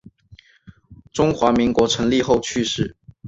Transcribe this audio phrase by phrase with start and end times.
[1.11, 2.95] 中华民国成立后去世。